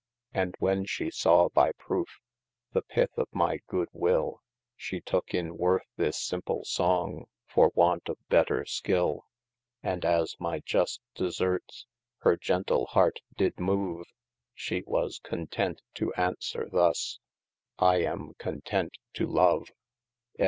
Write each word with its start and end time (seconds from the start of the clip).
And 0.33 0.55
when 0.57 0.85
she 0.85 1.11
sawe 1.11 1.49
by 1.49 1.73
proofe, 1.73 2.19
the 2.73 2.81
pith 2.81 3.15
of 3.17 3.27
my 3.31 3.59
good 3.67 3.87
will, 3.93 4.41
She 4.75 4.99
tooke 4.99 5.35
in 5.35 5.57
worth 5.59 5.85
this 5.95 6.19
simple 6.19 6.65
song, 6.65 7.27
for 7.45 7.71
want 7.75 8.09
of 8.09 8.17
better 8.27 8.65
skill: 8.65 9.27
And 9.83 10.03
as 10.03 10.35
my 10.39 10.57
just 10.61 11.01
deserts, 11.13 11.85
hir 12.23 12.35
gentle 12.37 12.87
hart 12.87 13.19
did 13.37 13.59
move, 13.59 14.07
She 14.55 14.81
was 14.87 15.19
content 15.19 15.83
to 15.93 16.11
answere 16.15 16.67
thus: 16.67 17.19
I 17.77 17.97
am 17.97 18.33
content 18.39 18.97
to 19.13 19.27
love. 19.27 19.67